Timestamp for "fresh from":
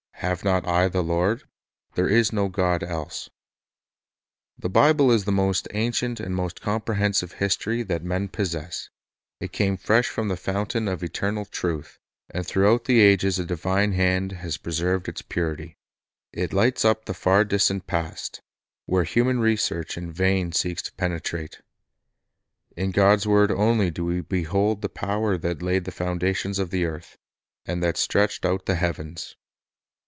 9.77-10.27